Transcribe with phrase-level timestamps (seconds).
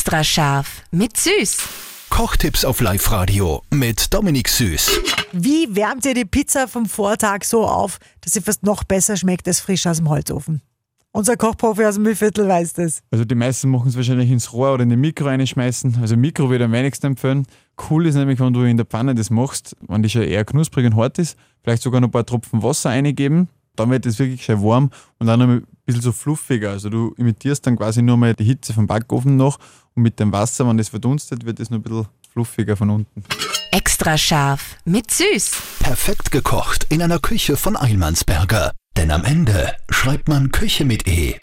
[0.00, 1.58] Extra scharf mit Süß.
[2.08, 4.98] Kochtipps auf Live-Radio mit Dominik Süß.
[5.32, 9.46] Wie wärmt ihr die Pizza vom Vortag so auf, dass sie fast noch besser schmeckt
[9.46, 10.62] als frisch aus dem Holzofen?
[11.12, 13.02] Unser Kochprofi aus dem Mühlviertel weiß das.
[13.10, 15.98] Also die meisten machen es wahrscheinlich ins Rohr oder in den Mikro reinschmeißen.
[16.00, 17.46] Also Mikro würde am wenigsten empfehlen.
[17.90, 20.86] Cool ist nämlich, wenn du in der Pfanne das machst, wenn die schon eher knusprig
[20.86, 23.50] und hart ist, vielleicht sogar noch ein paar Tropfen Wasser eingeben.
[23.76, 26.70] Dann wird es wirklich schön warm und dann noch ein bisschen so fluffiger.
[26.70, 29.58] Also du imitierst dann quasi nur mal die Hitze vom Backofen noch
[29.94, 33.24] und mit dem Wasser, wenn das verdunstet, wird es noch ein bisschen fluffiger von unten.
[33.72, 35.52] Extra scharf mit Süß.
[35.80, 38.72] Perfekt gekocht in einer Küche von Eilmannsberger.
[38.96, 41.36] Denn am Ende schreibt man Küche mit E.